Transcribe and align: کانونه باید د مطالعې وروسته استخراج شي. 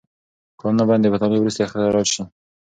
کانونه 0.59 0.83
باید 0.87 1.01
د 1.03 1.07
مطالعې 1.13 1.39
وروسته 1.41 1.61
استخراج 1.63 2.07
شي. 2.15 2.23